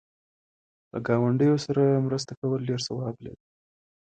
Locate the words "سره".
1.65-2.01